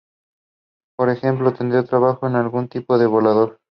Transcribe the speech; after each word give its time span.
Por 0.97 1.11
ejemplo, 1.11 1.53
¿tendría 1.53 1.81
el 1.81 1.87
trabajo 1.87 2.25
algún 2.25 2.67
tipo 2.67 2.97
de 2.97 3.05
valor? 3.05 3.59